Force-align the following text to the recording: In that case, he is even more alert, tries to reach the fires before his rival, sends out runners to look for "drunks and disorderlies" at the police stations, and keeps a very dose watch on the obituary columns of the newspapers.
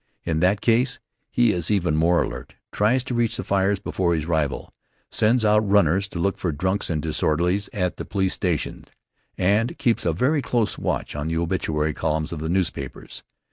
In 0.23 0.39
that 0.39 0.61
case, 0.61 0.99
he 1.29 1.51
is 1.51 1.69
even 1.69 1.95
more 1.95 2.23
alert, 2.23 2.55
tries 2.71 3.03
to 3.03 3.13
reach 3.13 3.37
the 3.37 3.43
fires 3.43 3.77
before 3.79 4.15
his 4.15 4.25
rival, 4.25 4.73
sends 5.11 5.45
out 5.45 5.59
runners 5.69 6.07
to 6.09 6.19
look 6.19 6.39
for 6.39 6.51
"drunks 6.51 6.89
and 6.89 7.03
disorderlies" 7.03 7.69
at 7.71 7.97
the 7.97 8.05
police 8.05 8.33
stations, 8.33 8.87
and 9.37 9.77
keeps 9.77 10.03
a 10.03 10.11
very 10.11 10.41
dose 10.41 10.75
watch 10.79 11.15
on 11.15 11.27
the 11.27 11.37
obituary 11.37 11.93
columns 11.93 12.33
of 12.33 12.39
the 12.39 12.49
newspapers. 12.49 13.23